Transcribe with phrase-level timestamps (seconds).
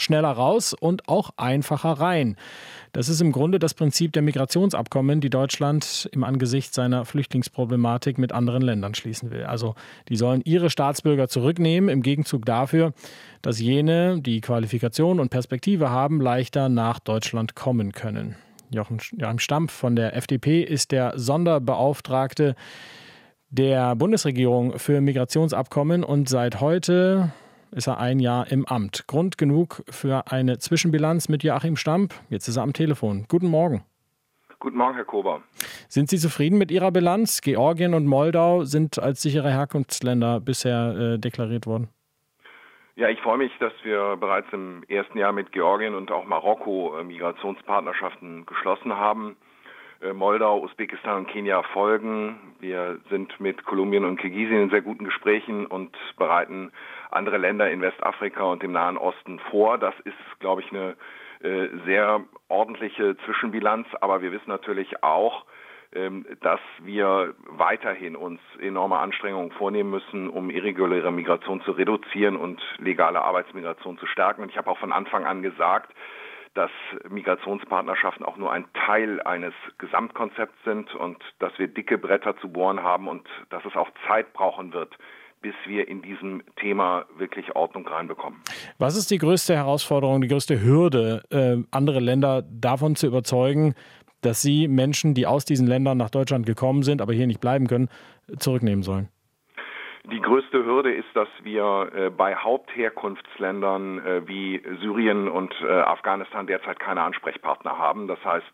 [0.00, 2.36] schneller raus und auch einfacher rein.
[2.92, 8.32] Das ist im Grunde das Prinzip der Migrationsabkommen, die Deutschland im Angesicht seiner Flüchtlingsproblematik mit
[8.32, 9.44] anderen Ländern schließen will.
[9.44, 9.74] Also
[10.08, 12.92] die sollen ihre Staatsbürger zurücknehmen, im Gegenzug dafür,
[13.42, 18.34] dass jene, die Qualifikation und Perspektive haben, leichter nach Deutschland kommen können.
[18.72, 22.54] Jochen, Joachim Stampf von der FDP ist der Sonderbeauftragte
[23.50, 27.32] der Bundesregierung für Migrationsabkommen und seit heute
[27.72, 29.06] ist er ein Jahr im Amt.
[29.06, 32.14] Grund genug für eine Zwischenbilanz mit Joachim Stamp.
[32.28, 33.26] Jetzt ist er am Telefon.
[33.28, 33.84] Guten Morgen.
[34.58, 35.42] Guten Morgen, Herr Kober.
[35.88, 37.40] Sind Sie zufrieden mit Ihrer Bilanz?
[37.40, 41.88] Georgien und Moldau sind als sichere Herkunftsländer bisher äh, deklariert worden.
[42.96, 46.98] Ja, ich freue mich, dass wir bereits im ersten Jahr mit Georgien und auch Marokko
[46.98, 49.36] äh, Migrationspartnerschaften geschlossen haben.
[50.00, 52.54] Äh, Moldau, Usbekistan und Kenia folgen.
[52.58, 56.72] Wir sind mit Kolumbien und Kirgisien in sehr guten Gesprächen und bereiten
[57.10, 59.76] andere Länder in Westafrika und dem Nahen Osten vor.
[59.76, 60.96] Das ist, glaube ich, eine
[61.42, 63.88] äh, sehr ordentliche Zwischenbilanz.
[64.00, 65.44] Aber wir wissen natürlich auch,
[65.92, 72.62] ähm, dass wir weiterhin uns enorme Anstrengungen vornehmen müssen, um irreguläre Migration zu reduzieren und
[72.78, 74.42] legale Arbeitsmigration zu stärken.
[74.42, 75.92] Und ich habe auch von Anfang an gesagt,
[76.54, 76.70] dass
[77.08, 82.82] Migrationspartnerschaften auch nur ein Teil eines Gesamtkonzepts sind und dass wir dicke Bretter zu bohren
[82.82, 84.96] haben und dass es auch Zeit brauchen wird,
[85.42, 88.40] bis wir in diesem Thema wirklich Ordnung reinbekommen.
[88.78, 93.74] Was ist die größte Herausforderung, die größte Hürde, äh, andere Länder davon zu überzeugen,
[94.20, 97.68] dass sie Menschen, die aus diesen Ländern nach Deutschland gekommen sind, aber hier nicht bleiben
[97.68, 97.88] können,
[98.38, 99.08] zurücknehmen sollen?
[100.10, 106.48] Die größte Hürde ist, dass wir äh, bei Hauptherkunftsländern äh, wie Syrien und äh, Afghanistan
[106.48, 108.08] derzeit keine Ansprechpartner haben.
[108.08, 108.50] Das heißt,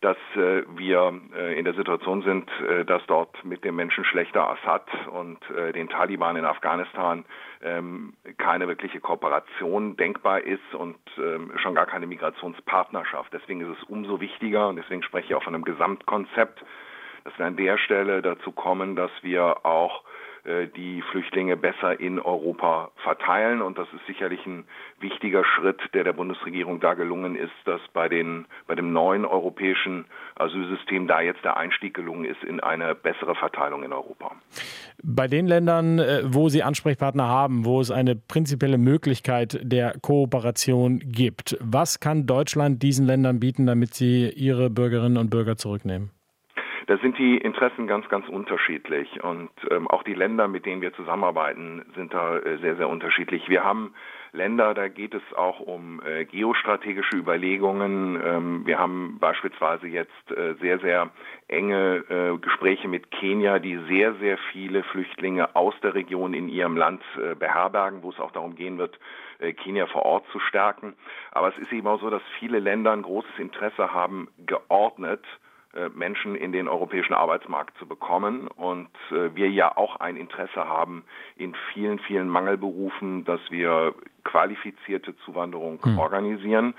[0.00, 1.18] dass wir
[1.56, 2.50] in der Situation sind,
[2.86, 5.38] dass dort mit dem menschenschlechter Assad und
[5.74, 7.24] den Taliban in Afghanistan
[7.62, 13.32] ähm, keine wirkliche Kooperation denkbar ist und ähm, schon gar keine Migrationspartnerschaft.
[13.32, 16.62] Deswegen ist es umso wichtiger und deswegen spreche ich auch von einem Gesamtkonzept,
[17.22, 20.04] dass wir an der Stelle dazu kommen, dass wir auch
[20.44, 23.62] die Flüchtlinge besser in Europa verteilen.
[23.62, 24.64] Und das ist sicherlich ein
[25.00, 30.04] wichtiger Schritt, der der Bundesregierung da gelungen ist, dass bei, den, bei dem neuen europäischen
[30.36, 34.32] Asylsystem da jetzt der Einstieg gelungen ist in eine bessere Verteilung in Europa.
[35.02, 41.00] Bei den Ländern, äh, wo Sie Ansprechpartner haben, wo es eine prinzipielle Möglichkeit der Kooperation
[41.00, 46.10] gibt, was kann Deutschland diesen Ländern bieten, damit sie ihre Bürgerinnen und Bürger zurücknehmen?
[46.86, 50.92] Da sind die Interessen ganz, ganz unterschiedlich und ähm, auch die Länder, mit denen wir
[50.92, 53.48] zusammenarbeiten, sind da äh, sehr, sehr unterschiedlich.
[53.48, 53.94] Wir haben
[54.32, 58.20] Länder, da geht es auch um äh, geostrategische Überlegungen.
[58.22, 61.10] Ähm, wir haben beispielsweise jetzt äh, sehr, sehr
[61.48, 66.76] enge äh, Gespräche mit Kenia, die sehr, sehr viele Flüchtlinge aus der Region in ihrem
[66.76, 68.98] Land äh, beherbergen, wo es auch darum gehen wird,
[69.38, 70.94] äh, Kenia vor Ort zu stärken.
[71.30, 75.24] Aber es ist eben auch so, dass viele Länder ein großes Interesse haben, geordnet
[75.94, 78.48] Menschen in den europäischen Arbeitsmarkt zu bekommen.
[78.48, 81.04] Und äh, wir ja auch ein Interesse haben
[81.36, 85.98] in vielen, vielen Mangelberufen, dass wir qualifizierte Zuwanderung hm.
[85.98, 86.74] organisieren.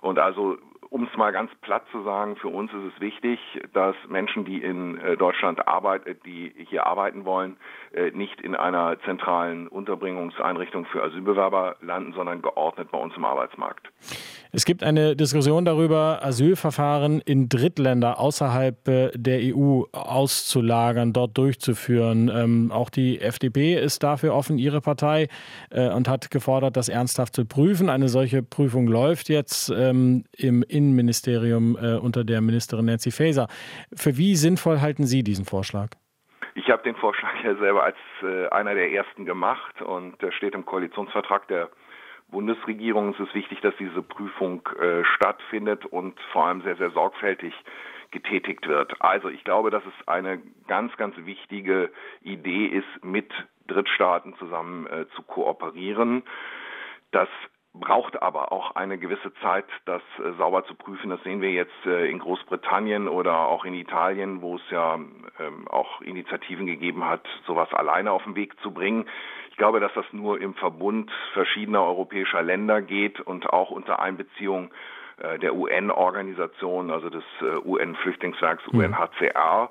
[0.00, 0.58] Und also
[0.92, 3.40] um es mal ganz platt zu sagen, für uns ist es wichtig,
[3.72, 7.56] dass Menschen, die in äh, Deutschland arbeiten, die hier arbeiten wollen,
[8.14, 13.92] nicht in einer zentralen Unterbringungseinrichtung für Asylbewerber landen, sondern geordnet bei uns im Arbeitsmarkt.
[14.54, 22.30] Es gibt eine Diskussion darüber, Asylverfahren in Drittländer außerhalb äh, der EU auszulagern, dort durchzuführen.
[22.32, 25.28] Ähm, auch die FDP ist dafür offen, ihre Partei,
[25.70, 27.88] äh, und hat gefordert, das ernsthaft zu prüfen.
[27.88, 33.48] Eine solche Prüfung läuft jetzt ähm, im Innenministerium äh, unter der Ministerin Nancy Faeser.
[33.94, 35.90] Für wie sinnvoll halten Sie diesen Vorschlag?
[36.54, 40.54] Ich habe den Vorschlag ja selber als äh, einer der ersten gemacht und der steht
[40.54, 41.70] im Koalitionsvertrag der
[42.32, 47.52] Bundesregierung ist es wichtig, dass diese Prüfung äh, stattfindet und vor allem sehr, sehr sorgfältig
[48.10, 48.94] getätigt wird.
[49.00, 51.90] Also ich glaube, dass es eine ganz, ganz wichtige
[52.22, 53.30] Idee ist, mit
[53.66, 56.22] Drittstaaten zusammen äh, zu kooperieren.
[57.10, 57.28] Das
[57.74, 61.10] braucht aber auch eine gewisse Zeit, das äh, sauber zu prüfen.
[61.10, 65.68] Das sehen wir jetzt äh, in Großbritannien oder auch in Italien, wo es ja ähm,
[65.68, 69.06] auch Initiativen gegeben hat, sowas alleine auf den Weg zu bringen.
[69.50, 74.70] Ich glaube, dass das nur im Verbund verschiedener europäischer Länder geht und auch unter Einbeziehung
[75.18, 77.24] äh, der UN-Organisation, also des
[77.64, 79.70] UN-Flüchtlingswerks UNHCR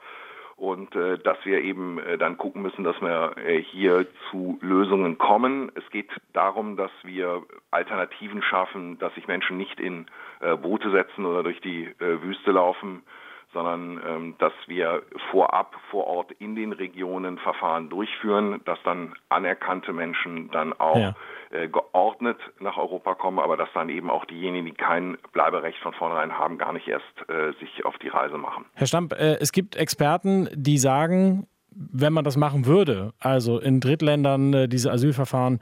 [0.62, 5.18] und äh, dass wir eben äh, dann gucken müssen, dass wir äh, hier zu Lösungen
[5.18, 5.72] kommen.
[5.74, 7.42] Es geht darum, dass wir
[7.72, 10.06] Alternativen schaffen, dass sich Menschen nicht in
[10.40, 13.02] äh, Boote setzen oder durch die äh, Wüste laufen,
[13.54, 19.94] sondern ähm, dass wir vorab vor Ort in den Regionen Verfahren durchführen, dass dann anerkannte
[19.94, 21.16] Menschen dann auch ja.
[21.52, 25.94] äh, geordnet nach Europa kommen, aber dass dann eben auch diejenigen, die kein Bleiberecht von
[25.94, 28.66] vornherein haben, gar nicht erst äh, sich auf die Reise machen.
[28.74, 33.80] Herr Stamp, äh, es gibt Experten, die sagen, wenn man das machen würde, also in
[33.80, 35.60] Drittländern äh, diese Asylverfahren,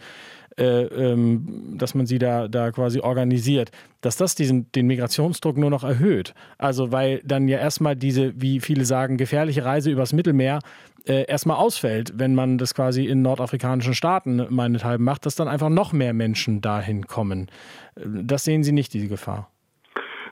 [0.58, 5.70] äh, ähm, dass man sie da, da quasi organisiert, dass das diesen, den Migrationsdruck nur
[5.70, 6.34] noch erhöht.
[6.58, 10.60] Also weil dann ja erstmal diese, wie viele sagen, gefährliche Reise übers Mittelmeer
[11.06, 15.70] äh, erstmal ausfällt, wenn man das quasi in nordafrikanischen Staaten meinethalben macht, dass dann einfach
[15.70, 17.48] noch mehr Menschen dahin kommen.
[17.96, 19.50] Äh, das sehen Sie nicht, diese Gefahr.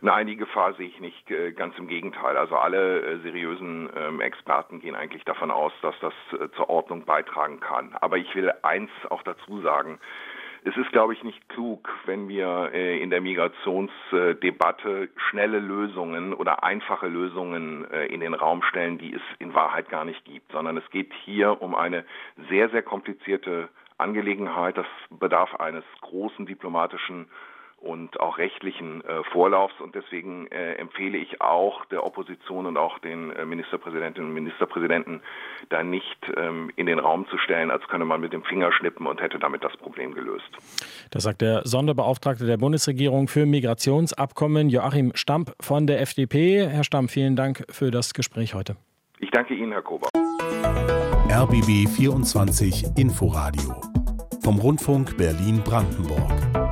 [0.02, 1.30] Nein, die Gefahr sehe ich nicht.
[1.32, 2.38] Äh, ganz im Gegenteil.
[2.38, 7.06] Also alle äh, seriösen ähm, Experten gehen eigentlich davon aus, dass das äh, zur Ordnung
[7.06, 7.96] beitragen kann.
[8.00, 10.00] Aber ich will eins auch dazu sagen.
[10.64, 17.08] Es ist, glaube ich, nicht klug, wenn wir in der Migrationsdebatte schnelle Lösungen oder einfache
[17.08, 21.14] Lösungen in den Raum stellen, die es in Wahrheit gar nicht gibt, sondern es geht
[21.24, 22.04] hier um eine
[22.50, 24.78] sehr, sehr komplizierte Angelegenheit.
[24.78, 27.30] Das bedarf eines großen diplomatischen
[27.78, 29.80] und auch rechtlichen äh, Vorlaufs.
[29.80, 35.22] Und deswegen äh, empfehle ich auch der Opposition und auch den äh, Ministerpräsidentinnen und Ministerpräsidenten,
[35.70, 39.06] da nicht ähm, in den Raum zu stellen, als könne man mit dem Finger schnippen
[39.06, 40.50] und hätte damit das Problem gelöst.
[41.12, 46.68] Das sagt der Sonderbeauftragte der Bundesregierung für Migrationsabkommen, Joachim Stamp von der FDP.
[46.68, 48.76] Herr Stamp, vielen Dank für das Gespräch heute.
[49.20, 50.10] Ich danke Ihnen, Herr Kober.
[51.30, 53.82] RBB 24 Inforadio
[54.44, 56.67] vom Rundfunk Berlin-Brandenburg.